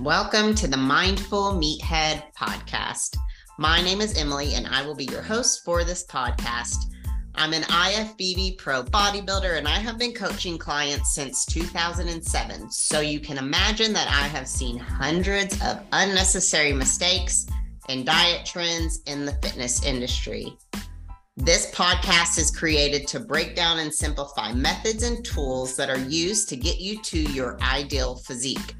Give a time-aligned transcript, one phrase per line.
[0.00, 3.16] Welcome to the Mindful Meathead podcast.
[3.58, 6.92] My name is Emily, and I will be your host for this podcast.
[7.36, 12.72] I'm an IFBB pro bodybuilder, and I have been coaching clients since 2007.
[12.72, 17.46] So you can imagine that I have seen hundreds of unnecessary mistakes
[17.88, 20.58] and diet trends in the fitness industry.
[21.36, 26.48] This podcast is created to break down and simplify methods and tools that are used
[26.48, 28.74] to get you to your ideal physique.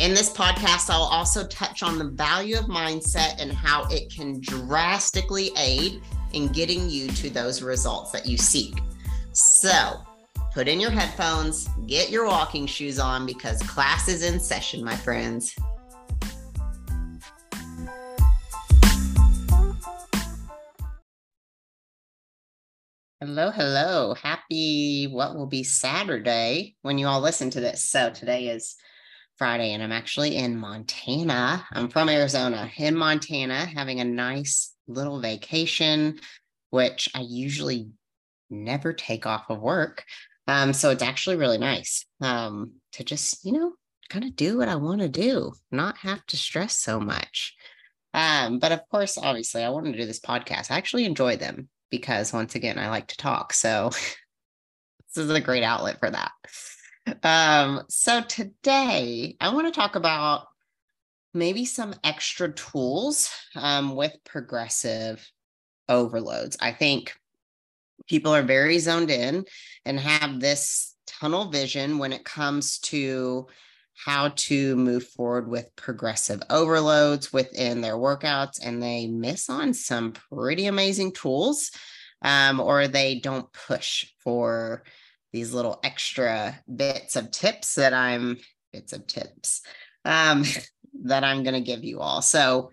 [0.00, 4.40] In this podcast, I'll also touch on the value of mindset and how it can
[4.40, 8.74] drastically aid in getting you to those results that you seek.
[9.30, 10.02] So,
[10.52, 14.96] put in your headphones, get your walking shoes on because class is in session, my
[14.96, 15.54] friends.
[23.20, 24.14] Hello, hello.
[24.14, 27.84] Happy what will be Saturday when you all listen to this.
[27.84, 28.74] So, today is
[29.36, 31.64] Friday, and I'm actually in Montana.
[31.72, 36.20] I'm from Arizona, in Montana, having a nice little vacation,
[36.70, 37.88] which I usually
[38.50, 40.04] never take off of work.
[40.46, 43.72] Um, so it's actually really nice um, to just, you know,
[44.08, 47.54] kind of do what I want to do, not have to stress so much.
[48.12, 50.70] Um, but of course, obviously, I wanted to do this podcast.
[50.70, 53.52] I actually enjoy them because, once again, I like to talk.
[53.52, 53.90] So
[55.14, 56.30] this is a great outlet for that.
[57.22, 60.46] Um, so today I want to talk about
[61.34, 65.28] maybe some extra tools um, with progressive
[65.88, 66.56] overloads.
[66.60, 67.14] I think
[68.08, 69.44] people are very zoned in
[69.84, 73.46] and have this tunnel vision when it comes to
[73.96, 80.12] how to move forward with progressive overloads within their workouts, and they miss on some
[80.12, 81.70] pretty amazing tools,
[82.22, 84.82] um, or they don't push for
[85.34, 88.38] these little extra bits of tips that I'm
[88.72, 89.62] bits of tips
[90.04, 90.44] um,
[91.02, 92.22] that I'm going to give you all.
[92.22, 92.70] So,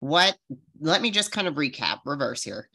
[0.00, 0.36] what
[0.80, 2.70] let me just kind of recap, reverse here.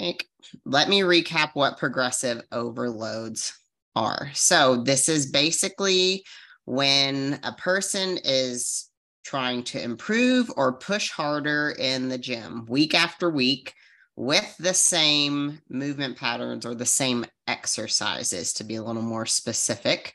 [0.66, 3.58] Let me recap what progressive overloads
[3.96, 4.30] are.
[4.34, 6.26] So, this is basically
[6.66, 8.90] when a person is
[9.24, 13.74] trying to improve or push harder in the gym week after week
[14.16, 20.14] with the same movement patterns or the same exercises to be a little more specific.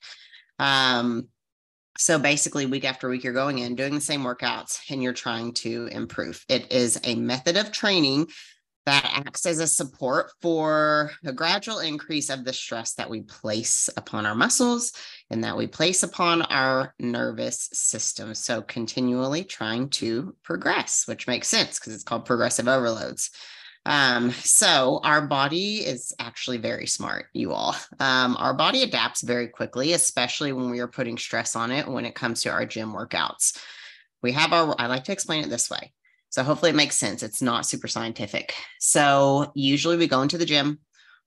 [0.59, 1.29] Um,
[1.97, 5.53] so basically, week after week, you're going in doing the same workouts and you're trying
[5.55, 6.45] to improve.
[6.49, 8.29] It is a method of training
[8.87, 13.91] that acts as a support for a gradual increase of the stress that we place
[13.99, 14.93] upon our muscles
[15.29, 18.33] and that we place upon our nervous system.
[18.35, 23.31] So, continually trying to progress, which makes sense because it's called progressive overloads.
[23.87, 27.75] Um, so our body is actually very smart, you all.
[28.01, 32.05] Um, our body adapts very quickly, especially when we are putting stress on it when
[32.05, 33.59] it comes to our gym workouts.
[34.23, 35.93] We have our, I like to explain it this way.
[36.31, 37.23] So hopefully it makes sense.
[37.23, 38.53] It's not super scientific.
[38.79, 40.81] So usually we go into the gym,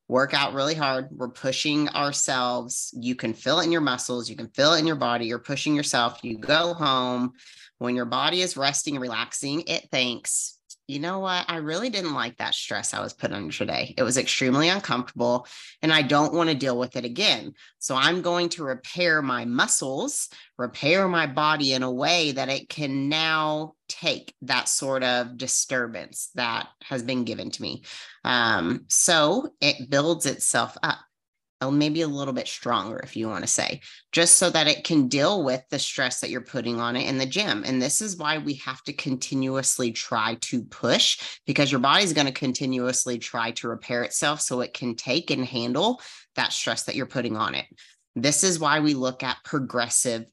[0.07, 1.07] work out really hard.
[1.11, 2.93] We're pushing ourselves.
[2.95, 5.25] You can feel it in your muscles, you can feel it in your body.
[5.25, 6.19] You're pushing yourself.
[6.21, 7.31] You go home.
[7.79, 10.59] When your body is resting and relaxing, it thinks,
[10.91, 11.45] you know what?
[11.47, 13.93] I really didn't like that stress I was put under today.
[13.97, 15.47] It was extremely uncomfortable
[15.81, 17.53] and I don't want to deal with it again.
[17.79, 22.67] So I'm going to repair my muscles, repair my body in a way that it
[22.67, 27.83] can now take that sort of disturbance that has been given to me.
[28.25, 30.99] Um, so it builds itself up
[31.61, 33.79] Uh, maybe a little bit stronger, if you want to say,
[34.11, 37.19] just so that it can deal with the stress that you're putting on it in
[37.19, 37.63] the gym.
[37.63, 42.25] And this is why we have to continuously try to push because your body's going
[42.25, 46.01] to continuously try to repair itself so it can take and handle
[46.35, 47.65] that stress that you're putting on it.
[48.15, 50.25] This is why we look at progressive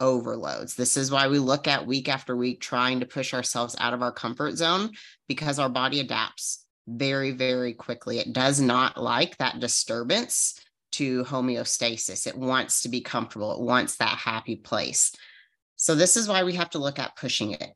[0.00, 0.74] overloads.
[0.74, 4.02] This is why we look at week after week trying to push ourselves out of
[4.02, 4.90] our comfort zone
[5.28, 8.18] because our body adapts very, very quickly.
[8.18, 10.58] It does not like that disturbance
[10.92, 12.26] to homeostasis.
[12.26, 15.12] It wants to be comfortable, it wants that happy place.
[15.76, 17.72] So, this is why we have to look at pushing it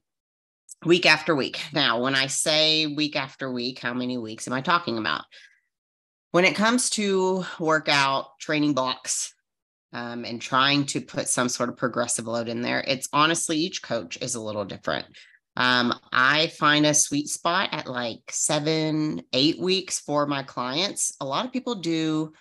[0.85, 1.61] week after week.
[1.73, 5.25] Now, when I say week after week, how many weeks am I talking about?
[6.33, 9.33] When it comes to workout training blocks
[9.93, 13.83] um, and trying to put some sort of progressive load in there, it's honestly each
[13.83, 15.07] coach is a little different.
[15.57, 21.17] Um, I find a sweet spot at like seven, eight weeks for my clients.
[21.21, 22.35] A lot of people do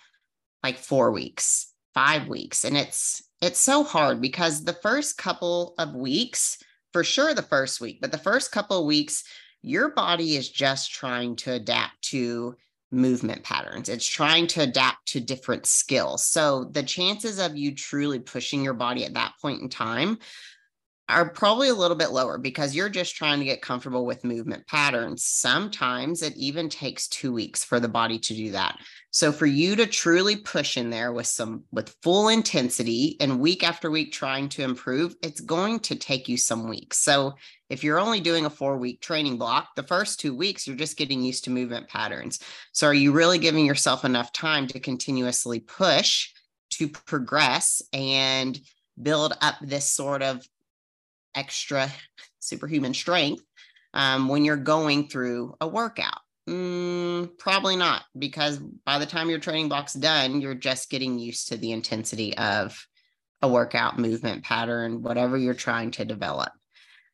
[0.66, 2.64] like four weeks, five weeks.
[2.64, 6.58] And it's it's so hard because the first couple of weeks,
[6.92, 9.22] for sure the first week, but the first couple of weeks,
[9.62, 12.56] your body is just trying to adapt to
[12.90, 13.88] movement patterns.
[13.88, 16.24] It's trying to adapt to different skills.
[16.24, 20.18] So the chances of you truly pushing your body at that point in time
[21.08, 24.66] are probably a little bit lower because you're just trying to get comfortable with movement
[24.66, 25.24] patterns.
[25.24, 28.76] Sometimes it even takes two weeks for the body to do that.
[29.12, 33.62] So for you to truly push in there with some with full intensity and week
[33.62, 36.98] after week trying to improve, it's going to take you some weeks.
[36.98, 37.34] So
[37.70, 40.98] if you're only doing a 4 week training block, the first 2 weeks you're just
[40.98, 42.40] getting used to movement patterns.
[42.72, 46.30] So are you really giving yourself enough time to continuously push
[46.70, 48.58] to progress and
[49.00, 50.46] build up this sort of
[51.36, 51.92] extra
[52.40, 53.44] superhuman strength
[53.94, 56.18] um, when you're going through a workout?
[56.48, 61.48] Mm, probably not, because by the time your training block's done, you're just getting used
[61.48, 62.86] to the intensity of
[63.42, 66.52] a workout movement pattern, whatever you're trying to develop.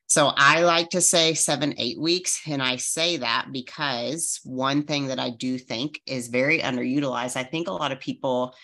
[0.07, 2.43] So I like to say seven, eight weeks.
[2.47, 7.45] And I say that because one thing that I do think is very underutilized, I
[7.45, 8.55] think a lot of people,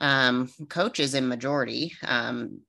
[0.00, 2.60] um, coaches in majority, um,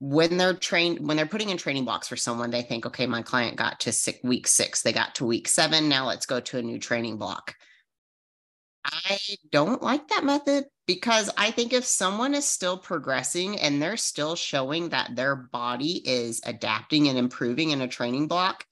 [0.00, 3.22] when they're trained when they're putting in training blocks for someone they think okay my
[3.22, 4.82] client got to six, week six.
[4.82, 5.88] They got to week seven.
[5.88, 7.54] Now let's go to a new training block.
[8.84, 9.18] I
[9.50, 14.36] don't like that method because i think if someone is still progressing and they're still
[14.36, 18.66] showing that their body is adapting and improving in a training block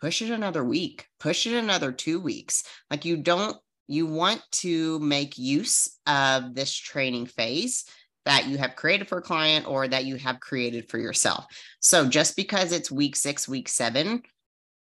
[0.00, 2.64] push it another week push it another two weeks.
[2.90, 3.56] Like you don't
[3.88, 7.86] you want to make use of this training phase
[8.24, 11.46] that you have created for a client or that you have created for yourself.
[11.80, 14.22] So just because it's week six, week seven,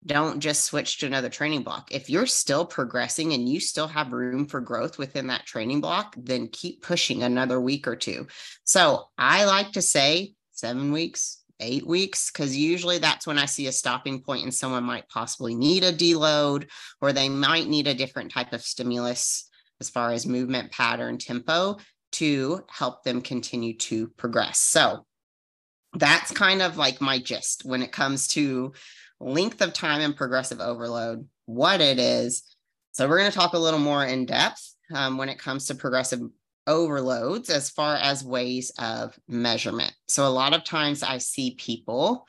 [0.05, 1.89] don't just switch to another training block.
[1.91, 6.15] If you're still progressing and you still have room for growth within that training block,
[6.17, 8.27] then keep pushing another week or two.
[8.63, 13.67] So I like to say seven weeks, eight weeks, because usually that's when I see
[13.67, 16.69] a stopping point and someone might possibly need a deload
[17.01, 19.49] or they might need a different type of stimulus
[19.79, 21.77] as far as movement pattern tempo
[22.13, 24.59] to help them continue to progress.
[24.59, 25.05] So
[25.93, 28.73] that's kind of like my gist when it comes to
[29.19, 32.43] length of time and progressive overload, what it is.
[32.91, 35.75] So we're going to talk a little more in depth um, when it comes to
[35.75, 36.21] progressive
[36.67, 39.93] overloads as far as ways of measurement.
[40.07, 42.27] So a lot of times I see people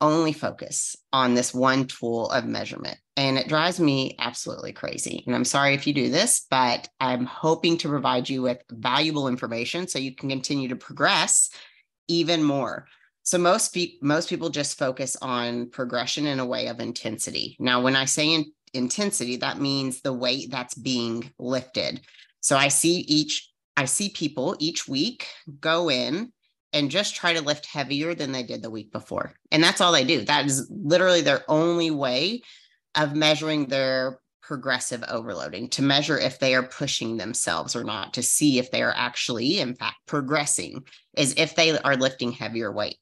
[0.00, 2.98] only focus on this one tool of measurement.
[3.16, 5.24] And it drives me absolutely crazy.
[5.26, 9.28] And I'm sorry if you do this, but I'm hoping to provide you with valuable
[9.28, 11.50] information so you can continue to progress
[12.08, 12.86] even more.
[13.22, 17.56] So most pe- most people just focus on progression in a way of intensity.
[17.58, 22.02] Now, when I say in- intensity, that means the weight that's being lifted.
[22.40, 25.26] So I see each I see people each week
[25.60, 26.32] go in
[26.76, 29.32] and just try to lift heavier than they did the week before.
[29.50, 30.24] And that's all they do.
[30.24, 32.42] That is literally their only way
[32.94, 38.22] of measuring their progressive overloading to measure if they are pushing themselves or not, to
[38.22, 40.84] see if they are actually, in fact, progressing,
[41.16, 42.98] is if they are lifting heavier weight.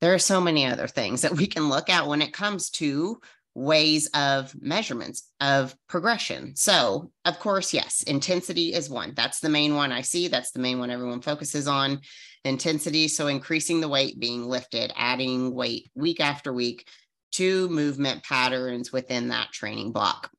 [0.00, 3.20] There are so many other things that we can look at when it comes to
[3.54, 6.54] ways of measurements of progression.
[6.54, 9.14] So, of course, yes, intensity is one.
[9.14, 10.28] That's the main one I see.
[10.28, 12.00] That's the main one everyone focuses on.
[12.44, 13.08] Intensity.
[13.08, 16.88] So, increasing the weight being lifted, adding weight week after week
[17.32, 20.30] to movement patterns within that training block.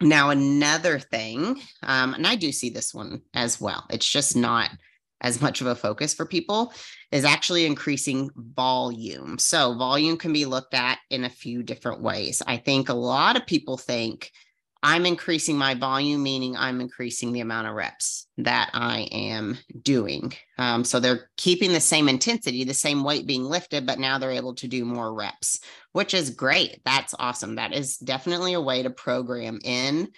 [0.00, 4.70] Now, another thing, um, and I do see this one as well, it's just not
[5.20, 6.72] as much of a focus for people
[7.12, 9.38] is actually increasing volume.
[9.38, 12.42] So, volume can be looked at in a few different ways.
[12.46, 14.32] I think a lot of people think
[14.82, 20.32] I'm increasing my volume, meaning I'm increasing the amount of reps that I am doing.
[20.58, 24.30] Um, so, they're keeping the same intensity, the same weight being lifted, but now they're
[24.30, 25.60] able to do more reps,
[25.92, 26.80] which is great.
[26.84, 27.56] That's awesome.
[27.56, 30.08] That is definitely a way to program in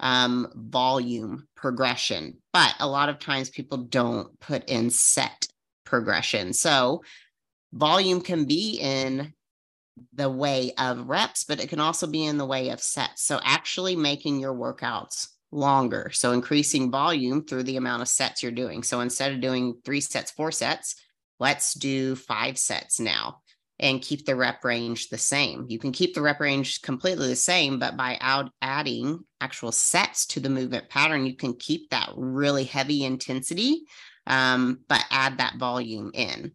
[0.00, 2.38] um, volume progression.
[2.52, 5.46] But a lot of times people don't put in set
[5.84, 6.52] progression.
[6.52, 7.02] So
[7.72, 9.32] volume can be in
[10.12, 13.24] the way of reps, but it can also be in the way of sets.
[13.24, 16.10] So actually making your workouts longer.
[16.12, 18.82] So increasing volume through the amount of sets you're doing.
[18.82, 20.94] So instead of doing three sets, four sets,
[21.38, 23.40] let's do five sets now
[23.80, 25.64] and keep the rep range the same.
[25.68, 30.26] You can keep the rep range completely the same, but by out adding actual sets
[30.26, 33.84] to the movement pattern, you can keep that really heavy intensity,
[34.26, 36.52] um, but add that volume in.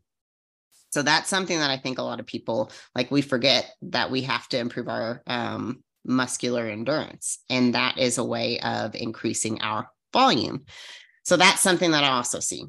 [0.96, 4.22] So that's something that I think a lot of people like we forget that we
[4.22, 9.90] have to improve our um, muscular endurance, and that is a way of increasing our
[10.14, 10.64] volume.
[11.26, 12.64] So that's something that I also see.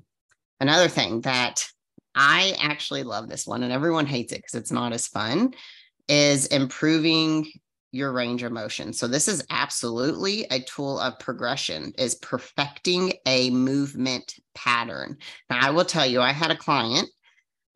[0.59, 1.68] Another thing that
[2.16, 5.54] I actually love this one, and everyone hates it because it's not as fun,
[6.09, 7.47] is improving
[7.92, 8.92] your range of motion.
[8.92, 15.18] So this is absolutely a tool of progression is perfecting a movement pattern.
[15.49, 17.09] Now I will tell you I had a client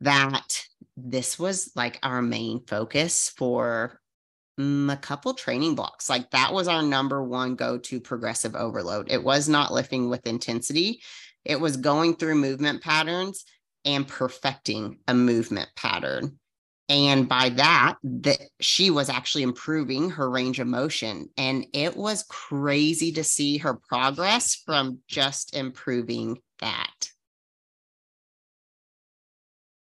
[0.01, 0.65] that
[0.97, 4.01] this was like our main focus for
[4.59, 6.11] a couple training blocks.
[6.11, 9.11] Like that was our number one go to progressive overload.
[9.11, 11.03] It was not lifting with intensity,
[11.45, 13.45] it was going through movement patterns
[13.85, 16.39] and perfecting a movement pattern.
[16.91, 21.29] And by that, that she was actually improving her range of motion.
[21.39, 27.10] And it was crazy to see her progress from just improving that.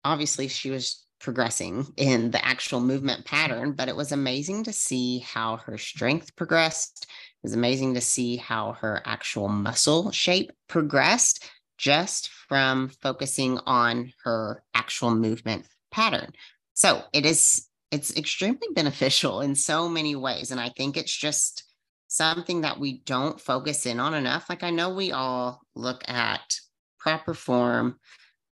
[0.07, 5.19] Obviously, she was progressing in the actual movement pattern, but it was amazing to see
[5.19, 7.03] how her strength progressed.
[7.03, 11.43] It was amazing to see how her actual muscle shape progressed
[11.77, 16.31] just from focusing on her actual movement pattern.
[16.73, 21.63] So it is it's extremely beneficial in so many ways and I think it's just
[22.07, 24.49] something that we don't focus in on enough.
[24.49, 26.59] Like I know we all look at
[26.97, 27.99] proper form,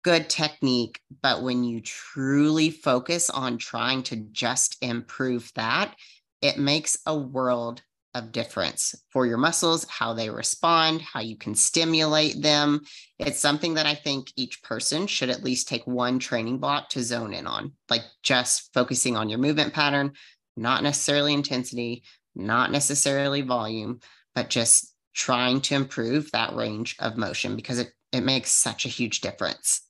[0.03, 5.95] good technique, but when you truly focus on trying to just improve that,
[6.41, 7.83] it makes a world
[8.15, 12.81] of difference for your muscles, how they respond, how you can stimulate them.
[13.19, 17.03] It's something that I think each person should at least take one training block to
[17.03, 20.13] zone in on, like just focusing on your movement pattern,
[20.57, 22.03] not necessarily intensity,
[22.35, 24.01] not necessarily volume,
[24.35, 28.89] but just trying to improve that range of motion because it, it makes such a
[28.89, 29.83] huge difference.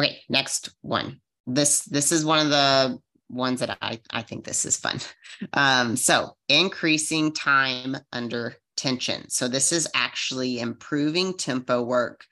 [0.00, 1.20] Okay, next one.
[1.46, 4.98] This this is one of the ones that I, I think this is fun.
[5.54, 9.30] Um, so increasing time under tension.
[9.30, 12.24] So this is actually improving tempo work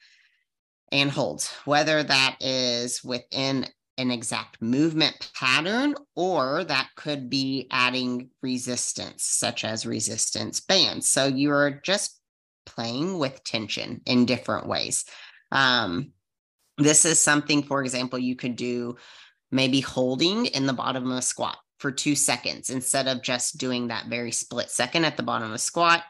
[0.93, 8.29] and holds, whether that is within an exact movement pattern or that could be adding
[8.43, 11.09] resistance, such as resistance bands.
[11.09, 12.21] So you're just
[12.67, 15.07] playing with tension in different ways.
[15.51, 16.13] Um,
[16.79, 18.97] this is something, for example, you could do
[19.51, 23.89] maybe holding in the bottom of a squat for two seconds instead of just doing
[23.89, 26.05] that very split second at the bottom of a squat.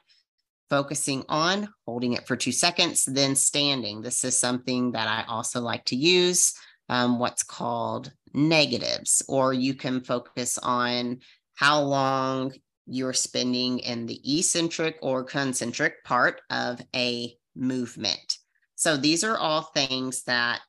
[0.70, 4.02] Focusing on holding it for two seconds, then standing.
[4.02, 6.52] This is something that I also like to use,
[6.90, 11.20] um, what's called negatives, or you can focus on
[11.54, 12.52] how long
[12.86, 18.37] you're spending in the eccentric or concentric part of a movement.
[18.78, 20.62] So these are all things that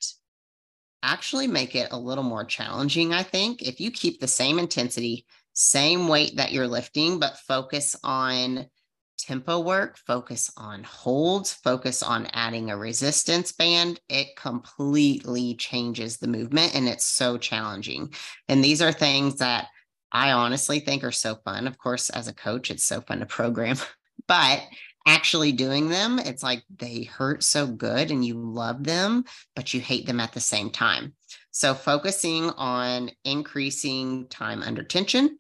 [1.03, 3.61] actually make it a little more challenging, I think.
[3.61, 8.65] If you keep the same intensity, same weight that you're lifting, but focus on
[9.19, 16.27] tempo work, focus on holds, focus on adding a resistance band, it completely changes the
[16.27, 18.11] movement and it's so challenging.
[18.47, 19.67] And these are things that
[20.11, 21.67] I honestly think are so fun.
[21.67, 23.77] Of course, as a coach, it's so fun to program,
[24.27, 24.63] but
[25.09, 29.25] actually doing them, it's like they hurt so good and you love them,
[29.55, 31.13] but you hate them at the same time.
[31.51, 35.39] So, focusing on increasing time under tension,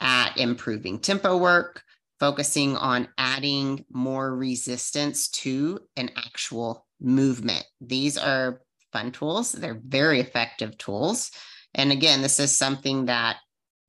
[0.00, 1.82] at improving tempo work,
[2.18, 7.64] focusing on adding more resistance to an actual movement.
[7.80, 11.30] These are fun tools, they're very effective tools.
[11.74, 13.36] And again, this is something that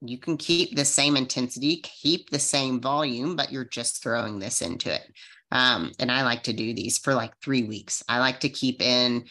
[0.10, 4.62] you can keep the same intensity, keep the same volume, but you're just throwing this
[4.62, 5.04] into it.
[5.52, 8.04] Um, and I like to do these for like three weeks.
[8.10, 9.26] I like to keep in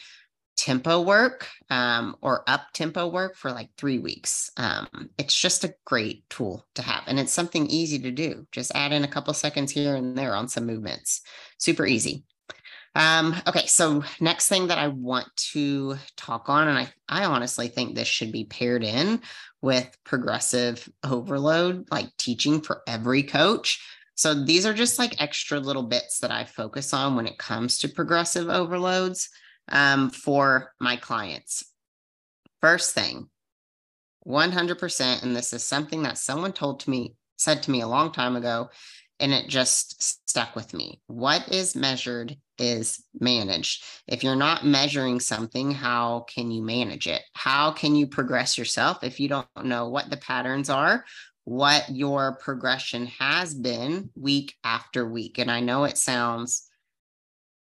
[0.57, 4.49] tempo work um, or up tempo work for like three weeks.
[4.57, 7.03] Um, it's just a great tool to have.
[7.07, 8.47] And it's something easy to do.
[8.51, 11.21] Just add in a couple seconds here and there on some movements.
[11.57, 12.23] Super easy.
[12.95, 17.67] Um, okay, so next thing that I want to talk on, and I, I honestly
[17.67, 19.21] think this should be paired in
[19.61, 23.85] with progressive overload, like teaching for every coach.
[24.15, 27.79] So these are just like extra little bits that I focus on when it comes
[27.79, 29.29] to progressive overloads
[29.69, 31.65] um, for my clients.
[32.61, 33.29] First thing,
[34.25, 38.13] 100%, and this is something that someone told to me, said to me a long
[38.13, 38.69] time ago,
[39.19, 41.01] and it just stuck with me.
[41.07, 43.83] What is measured is managed.
[44.07, 47.21] If you're not measuring something, how can you manage it?
[47.33, 51.05] How can you progress yourself if you don't know what the patterns are,
[51.43, 55.37] what your progression has been week after week?
[55.37, 56.69] And I know it sounds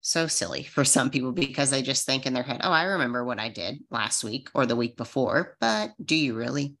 [0.00, 3.24] so silly for some people because they just think in their head, oh, I remember
[3.24, 5.56] what I did last week or the week before.
[5.60, 6.76] But do you really?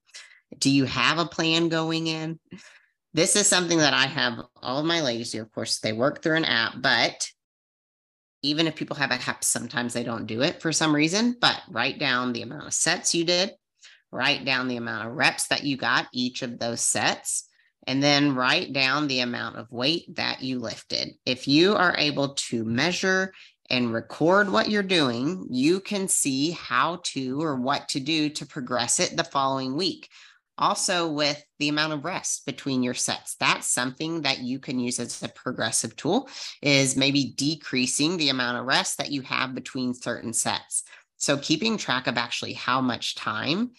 [0.58, 2.38] Do you have a plan going in?
[3.14, 5.42] this is something that I have all of my ladies do.
[5.42, 7.28] Of course, they work through an app, but
[8.42, 11.36] even if people have a app, sometimes they don't do it for some reason.
[11.40, 13.52] But write down the amount of sets you did,
[14.10, 17.48] write down the amount of reps that you got each of those sets,
[17.86, 21.14] and then write down the amount of weight that you lifted.
[21.24, 23.32] If you are able to measure
[23.70, 28.46] and record what you're doing, you can see how to or what to do to
[28.46, 30.08] progress it the following week.
[30.58, 35.00] Also, with the amount of rest between your sets, that's something that you can use
[35.00, 36.28] as a progressive tool,
[36.60, 40.84] is maybe decreasing the amount of rest that you have between certain sets.
[41.16, 43.70] So, keeping track of actually how much time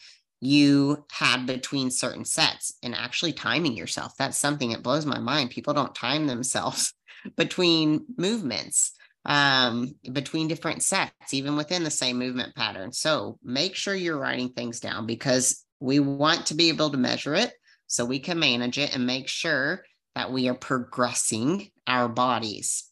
[0.43, 4.13] you had between certain sets and actually timing yourself.
[4.17, 5.51] That's something that blows my mind.
[5.51, 6.93] People don't time themselves
[7.37, 8.91] between movements,
[9.23, 12.91] um, between different sets, even within the same movement pattern.
[12.91, 17.35] So make sure you're writing things down because we want to be able to measure
[17.35, 17.51] it
[17.87, 19.83] so we can manage it and make sure
[20.15, 22.85] that we are progressing our bodies.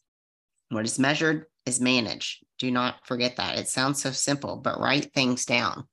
[0.68, 2.44] What is measured is managed.
[2.58, 3.56] Do not forget that.
[3.56, 5.84] It sounds so simple, but write things down.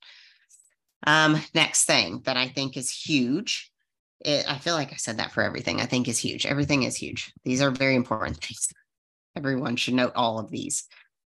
[1.07, 3.71] Um, next thing that I think is huge.
[4.19, 5.79] It, I feel like I said that for everything.
[5.79, 6.45] I think is huge.
[6.45, 7.31] Everything is huge.
[7.45, 8.73] These are very important things.
[9.37, 10.83] Everyone should note all of these.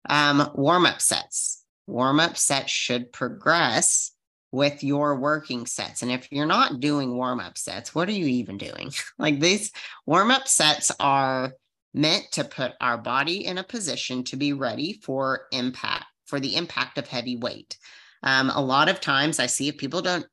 [0.10, 1.66] Um, warm up sets.
[1.86, 4.13] Warm up sets should progress
[4.51, 6.01] with your working sets.
[6.01, 8.91] And if you're not doing warm up sets, what are you even doing?
[9.20, 9.72] like these
[10.06, 11.53] warm up sets are
[11.94, 16.56] meant to put our body in a position to be ready for impact, for the
[16.56, 17.77] impact of heavy weight.
[18.24, 20.25] Um, a lot of times I see if people don't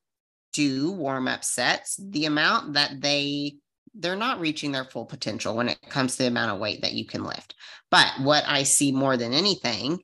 [0.53, 3.57] do warm up sets, the amount that they
[3.99, 6.93] they're not reaching their full potential when it comes to the amount of weight that
[6.93, 7.55] you can lift.
[7.91, 10.01] But what I see more than anything,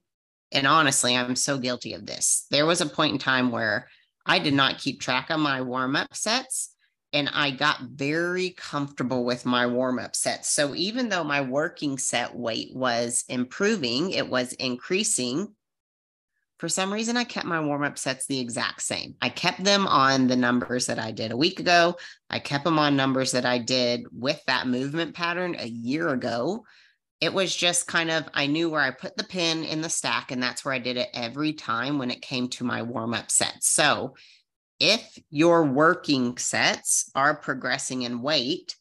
[0.51, 2.47] and honestly, I'm so guilty of this.
[2.51, 3.89] There was a point in time where
[4.27, 6.75] I did not keep track of my warm up sets
[7.13, 10.51] and I got very comfortable with my warm up sets.
[10.51, 15.55] So even though my working set weight was improving, it was increasing
[16.63, 19.17] for some reason, I kept my warm up sets the exact same.
[19.21, 21.97] I kept them on the numbers that I did a week ago.
[22.31, 26.65] I kept them on numbers that I did with that movement pattern a year ago.
[27.23, 30.33] It was just kind of, I knew where I put the pin in the stack,
[30.33, 33.31] and that's where I did it every time when it came to my warm up
[33.31, 33.69] sets.
[33.69, 34.17] So
[34.81, 38.75] if your working sets are progressing in weight,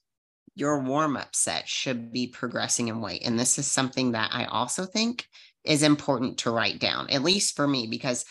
[0.56, 3.21] your warm up set should be progressing in weight.
[3.23, 5.27] And this is something that I also think
[5.63, 8.25] is important to write down, at least for me, because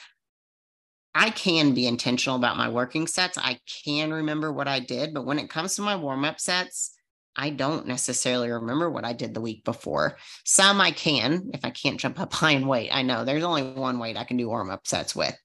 [1.15, 3.39] I can be intentional about my working sets.
[3.39, 6.97] I can remember what I did, but when it comes to my warm up sets,
[7.37, 10.17] I don't necessarily remember what I did the week before.
[10.45, 12.91] Some I can if I can't jump up high and weight.
[12.93, 15.37] I know there's only one weight I can do warm up sets with.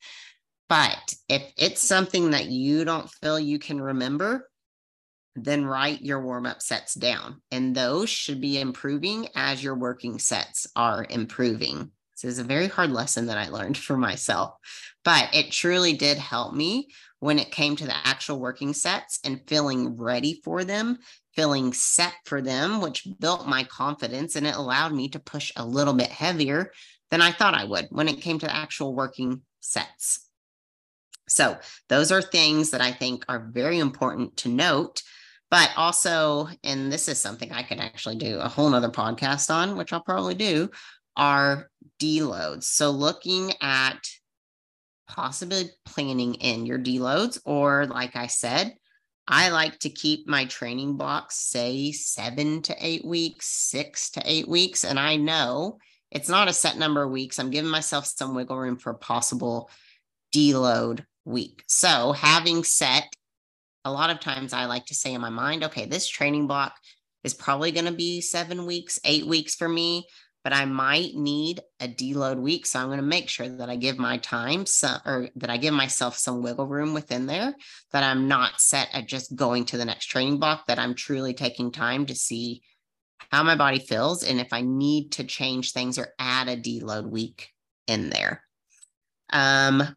[0.67, 4.49] But if it's something that you don't feel you can remember,
[5.35, 7.41] then write your warm up sets down.
[7.51, 11.91] And those should be improving as your working sets are improving.
[12.13, 14.55] This is a very hard lesson that I learned for myself,
[15.03, 16.87] but it truly did help me
[17.19, 20.99] when it came to the actual working sets and feeling ready for them,
[21.35, 25.65] feeling set for them, which built my confidence and it allowed me to push a
[25.65, 26.71] little bit heavier
[27.11, 30.27] than I thought I would when it came to actual working sets.
[31.27, 31.57] So,
[31.89, 35.01] those are things that I think are very important to note
[35.51, 39.77] but also, and this is something I could actually do a whole nother podcast on,
[39.77, 40.69] which I'll probably do,
[41.15, 41.69] are
[41.99, 42.63] deloads.
[42.63, 43.99] So looking at
[45.07, 48.75] possibly planning in your deloads, or like I said,
[49.27, 54.47] I like to keep my training blocks, say seven to eight weeks, six to eight
[54.47, 54.83] weeks.
[54.83, 55.79] And I know
[56.11, 57.39] it's not a set number of weeks.
[57.39, 59.69] I'm giving myself some wiggle room for a possible
[60.33, 61.63] deload week.
[61.67, 63.07] So having set
[63.83, 66.75] a lot of times I like to say in my mind, okay, this training block
[67.23, 70.05] is probably going to be seven weeks, eight weeks for me,
[70.45, 72.67] but I might need a deload week.
[72.67, 75.57] So I'm going to make sure that I give my time some, or that I
[75.57, 77.55] give myself some wiggle room within there,
[77.91, 81.33] that I'm not set at just going to the next training block, that I'm truly
[81.33, 82.61] taking time to see
[83.31, 87.09] how my body feels and if I need to change things or add a deload
[87.09, 87.49] week
[87.87, 88.43] in there.
[89.33, 89.95] Um,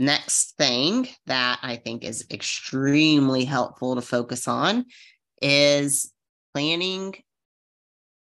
[0.00, 4.86] Next thing that I think is extremely helpful to focus on
[5.42, 6.10] is
[6.54, 7.16] planning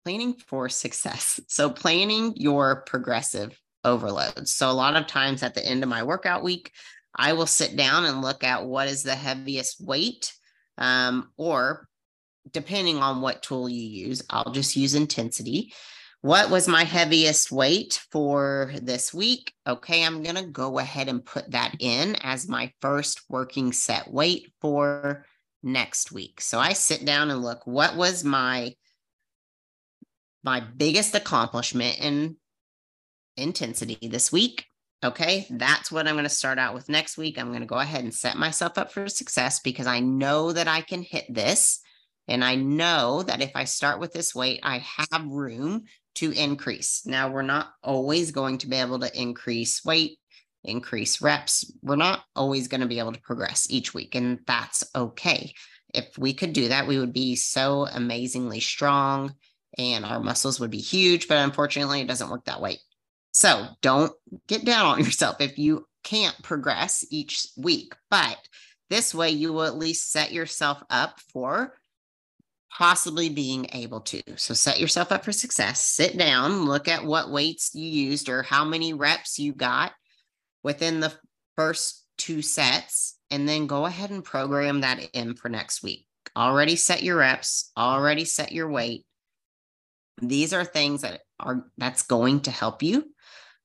[0.05, 1.41] planning for success.
[1.49, 4.55] So planning your progressive overloads.
[4.55, 6.73] So a lot of times at the end of my workout week,
[7.15, 10.33] I will sit down and look at what is the heaviest weight
[10.79, 11.89] um, or
[12.51, 15.73] depending on what tool you use, I'll just use intensity
[16.23, 19.55] what was my heaviest weight for this week?
[19.67, 24.13] Okay, I'm going to go ahead and put that in as my first working set
[24.13, 25.25] weight for
[25.63, 26.43] next week.
[26.43, 28.75] So I sit down and look what was my
[30.43, 32.37] my biggest accomplishment in
[33.37, 34.67] intensity this week.
[35.03, 37.39] Okay, that's what I'm going to start out with next week.
[37.39, 40.69] I'm going to go ahead and set myself up for success because I know that
[40.69, 41.81] I can hit this
[42.31, 45.83] And I know that if I start with this weight, I have room
[46.17, 47.03] to increase.
[47.05, 50.19] Now, we're not always going to be able to increase weight,
[50.63, 51.71] increase reps.
[51.83, 55.53] We're not always going to be able to progress each week, and that's okay.
[55.93, 59.35] If we could do that, we would be so amazingly strong
[59.81, 62.79] and our muscles would be huge, but unfortunately, it doesn't work that way.
[63.33, 64.13] So don't
[64.49, 68.39] get down on yourself if you can't progress each week, but
[68.89, 71.75] this way you will at least set yourself up for
[72.71, 74.23] possibly being able to.
[74.37, 75.85] So set yourself up for success.
[75.85, 79.93] Sit down, look at what weights you used or how many reps you got
[80.63, 81.13] within the
[81.57, 86.07] first two sets, and then go ahead and program that in for next week.
[86.37, 89.05] Already set your reps, already set your weight.
[90.21, 93.05] These are things that are that's going to help you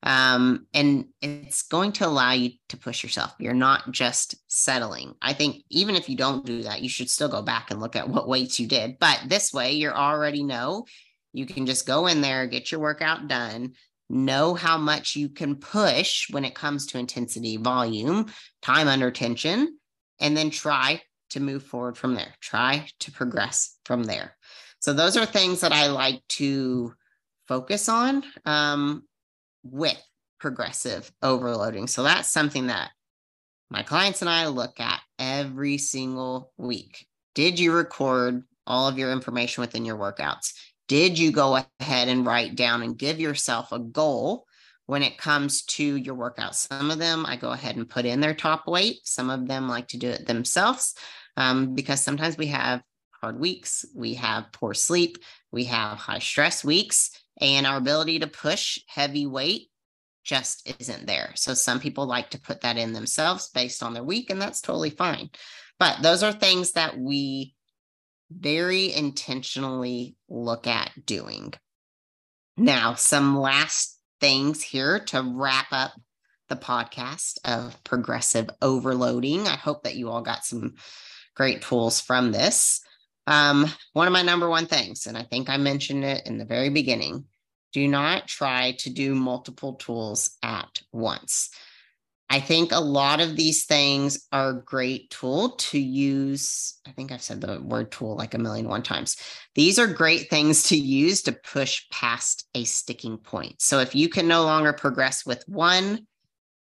[0.02, 3.34] um, and it's going to allow you to push yourself.
[3.40, 5.14] You're not just settling.
[5.20, 7.96] I think even if you don't do that, you should still go back and look
[7.96, 8.98] at what weights you did.
[9.00, 10.86] But this way, you're already know
[11.32, 13.72] you can just go in there, get your workout done,
[14.08, 18.26] know how much you can push when it comes to intensity, volume,
[18.62, 19.76] time under tension,
[20.20, 22.32] and then try to move forward from there.
[22.40, 24.36] Try to progress from there.
[24.80, 26.94] So, those are things that I like to
[27.48, 28.22] focus on.
[28.44, 29.04] Um,
[29.70, 30.00] with
[30.38, 31.86] progressive overloading.
[31.86, 32.90] So that's something that
[33.70, 37.06] my clients and I look at every single week.
[37.34, 40.52] Did you record all of your information within your workouts?
[40.88, 44.46] Did you go ahead and write down and give yourself a goal
[44.86, 46.68] when it comes to your workouts?
[46.68, 48.98] Some of them I go ahead and put in their top weight.
[49.02, 50.94] Some of them like to do it themselves
[51.36, 52.82] um, because sometimes we have
[53.26, 55.18] hard weeks, we have poor sleep,
[55.50, 57.10] we have high stress weeks
[57.40, 59.68] and our ability to push heavy weight
[60.22, 61.32] just isn't there.
[61.34, 64.60] So some people like to put that in themselves based on their week, and that's
[64.60, 65.30] totally fine.
[65.80, 67.56] But those are things that we
[68.30, 71.52] very intentionally look at doing.
[72.56, 75.94] Now, some last things here to wrap up
[76.48, 79.48] the podcast of progressive overloading.
[79.48, 80.74] I hope that you all got some
[81.34, 82.82] great tools from this.
[83.26, 86.44] Um, one of my number one things, and I think I mentioned it in the
[86.44, 87.24] very beginning,
[87.72, 91.50] do not try to do multiple tools at once.
[92.28, 96.74] I think a lot of these things are a great tool to use.
[96.86, 99.16] I think I've said the word tool like a million one times.
[99.54, 103.62] These are great things to use to push past a sticking point.
[103.62, 106.06] So if you can no longer progress with one,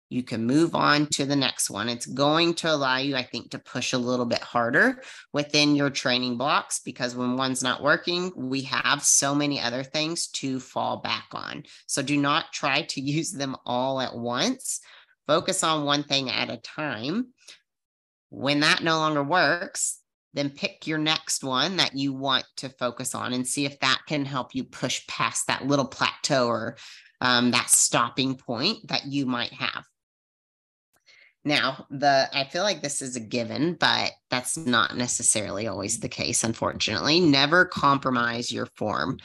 [0.10, 1.90] you can move on to the next one.
[1.90, 5.02] It's going to allow you, I think, to push a little bit harder
[5.34, 10.28] within your training blocks because when one's not working, we have so many other things
[10.28, 11.64] to fall back on.
[11.88, 14.80] So do not try to use them all at once.
[15.28, 17.34] Focus on one thing at a time.
[18.30, 20.00] When that no longer works,
[20.36, 24.02] then pick your next one that you want to focus on and see if that
[24.06, 26.78] can help you push past that little plateau or
[27.22, 29.86] um, that stopping point that you might have.
[31.46, 36.10] Now, the I feel like this is a given, but that's not necessarily always the
[36.10, 37.20] case, unfortunately.
[37.20, 39.20] Never compromise your form.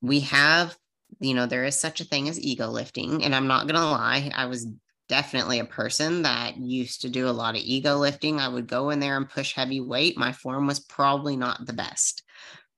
[0.00, 0.76] We have,
[1.18, 3.24] you know, there is such a thing as ego lifting.
[3.24, 4.68] And I'm not going to lie, I was
[5.08, 8.38] definitely a person that used to do a lot of ego lifting.
[8.38, 10.16] I would go in there and push heavy weight.
[10.16, 12.22] My form was probably not the best,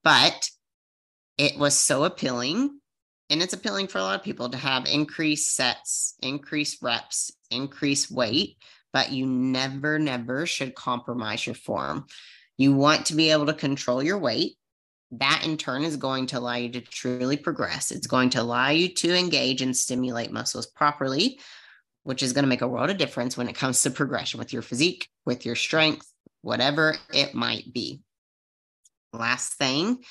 [0.03, 0.49] but
[1.37, 2.81] it was so appealing.
[3.29, 8.11] And it's appealing for a lot of people to have increased sets, increased reps, increased
[8.11, 8.57] weight
[8.93, 12.07] but you never, never should compromise your form.
[12.57, 14.57] You want to be able to control your weight.
[15.13, 17.91] That in turn is going to allow you to truly progress.
[17.91, 21.41] It's going to allow you to engage and stimulate muscles properly,
[22.03, 24.53] which is going to make a world of difference when it comes to progression with
[24.53, 26.07] your physique, with your strength,
[26.43, 28.01] whatever it might be.
[29.15, 30.03] Last thing,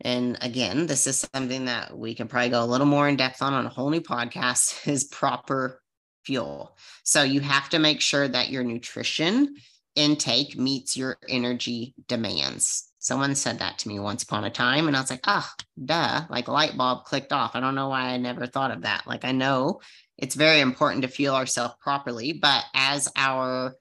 [0.00, 3.40] and again, this is something that we can probably go a little more in depth
[3.42, 5.80] on on a whole new podcast is proper
[6.26, 6.76] fuel.
[7.04, 9.56] So you have to make sure that your nutrition
[9.94, 12.92] intake meets your energy demands.
[12.98, 15.48] Someone said that to me once upon a time, and I was like, oh,
[15.82, 17.54] duh, like light bulb clicked off.
[17.54, 19.06] I don't know why I never thought of that.
[19.06, 19.80] Like, I know
[20.18, 23.76] it's very important to fuel ourselves properly, but as our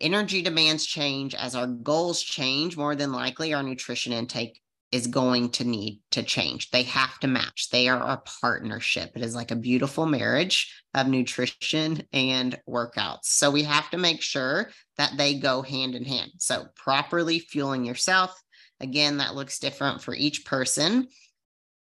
[0.00, 4.60] energy demands change, as our goals change, more than likely our nutrition intake
[4.92, 6.70] is going to need to change.
[6.70, 7.70] They have to match.
[7.70, 9.12] They are a partnership.
[9.14, 13.24] It is like a beautiful marriage of nutrition and workouts.
[13.24, 16.32] So we have to make sure that they go hand in hand.
[16.38, 18.40] So properly fueling yourself.
[18.80, 21.08] Again, that looks different for each person.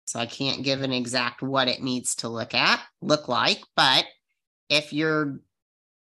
[0.06, 4.06] So I can't give an exact what it needs to look at, look like, but
[4.70, 5.40] if you're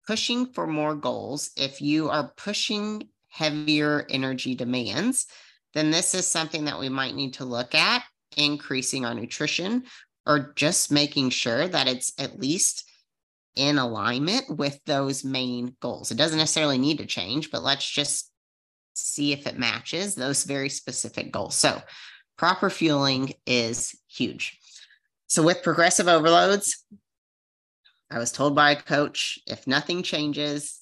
[0.07, 5.27] pushing for more goals, if you are pushing heavier energy demands,
[5.73, 8.03] then this is something that we might need to look at
[8.37, 9.83] increasing our nutrition
[10.25, 12.89] or just making sure that it's at least
[13.55, 16.11] in alignment with those main goals.
[16.11, 18.31] It doesn't necessarily need to change, but let's just
[18.93, 21.55] see if it matches those very specific goals.
[21.55, 21.81] So,
[22.37, 24.57] proper fueling is huge.
[25.27, 26.85] So, with progressive overloads,
[28.09, 30.80] I was told by a coach if nothing changes,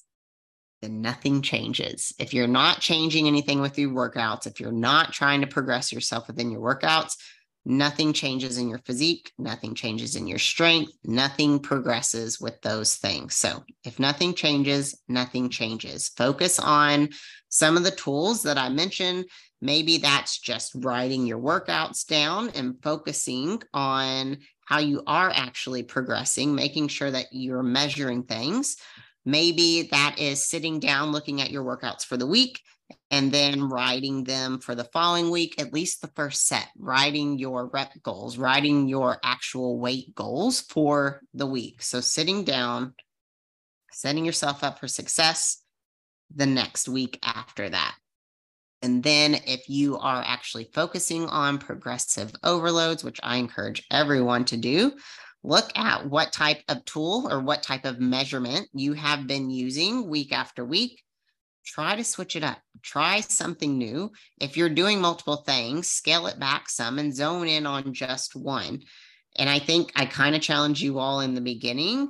[0.80, 2.14] then nothing changes.
[2.18, 6.26] If you're not changing anything with your workouts, if you're not trying to progress yourself
[6.26, 7.16] within your workouts,
[7.64, 13.34] nothing changes in your physique, nothing changes in your strength, nothing progresses with those things.
[13.36, 16.08] So, if nothing changes, nothing changes.
[16.16, 17.10] Focus on
[17.48, 19.26] some of the tools that I mentioned.
[19.60, 26.54] Maybe that's just writing your workouts down and focusing on how you are actually progressing,
[26.54, 28.76] making sure that you're measuring things.
[29.24, 32.60] Maybe that is sitting down, looking at your workouts for the week,
[33.10, 37.66] and then writing them for the following week, at least the first set, writing your
[37.66, 41.82] rep goals, writing your actual weight goals for the week.
[41.82, 42.94] So sitting down,
[43.92, 45.62] setting yourself up for success
[46.34, 47.96] the next week after that.
[48.82, 54.56] And then if you are actually focusing on progressive overloads, which I encourage everyone to
[54.56, 54.92] do,
[55.42, 60.08] look at what type of tool or what type of measurement you have been using
[60.08, 61.02] week after week.
[61.64, 62.58] Try to switch it up.
[62.82, 64.12] Try something new.
[64.40, 68.80] If you're doing multiple things, scale it back some and zone in on just one.
[69.36, 72.08] And I think I kind of challenge you all in the beginning.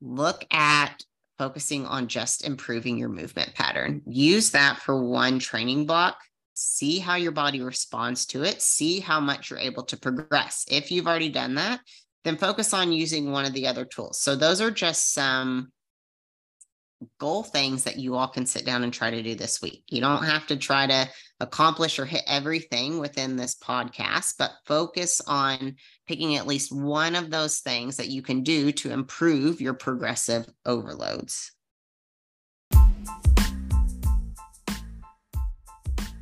[0.00, 1.02] Look at
[1.38, 4.02] focusing on just improving your movement pattern.
[4.06, 6.16] Use that for one training block.
[6.54, 8.62] See how your body responds to it.
[8.62, 10.64] See how much you're able to progress.
[10.70, 11.80] If you've already done that,
[12.24, 14.18] then focus on using one of the other tools.
[14.18, 15.70] So those are just some
[17.18, 19.84] goal things that you all can sit down and try to do this week.
[19.88, 21.08] You don't have to try to
[21.40, 27.30] accomplish or hit everything within this podcast, but focus on picking at least one of
[27.30, 31.52] those things that you can do to improve your progressive overloads.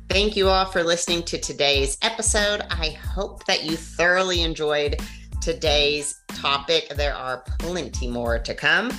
[0.09, 2.61] Thank you all for listening to today's episode.
[2.69, 5.01] I hope that you thoroughly enjoyed
[5.43, 6.87] today's topic.
[6.95, 8.91] There are plenty more to come.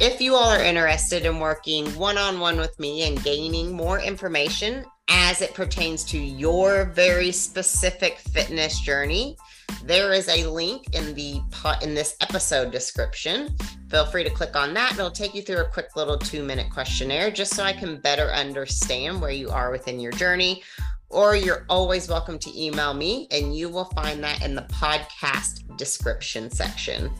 [0.00, 4.00] If you all are interested in working one on one with me and gaining more
[4.00, 9.36] information as it pertains to your very specific fitness journey,
[9.84, 11.40] there is a link in the
[11.82, 13.56] in this episode description.
[13.88, 14.94] Feel free to click on that.
[14.94, 18.32] It'll take you through a quick little two minute questionnaire just so I can better
[18.32, 20.62] understand where you are within your journey
[21.10, 25.76] or you're always welcome to email me, and you will find that in the podcast
[25.76, 27.10] description section.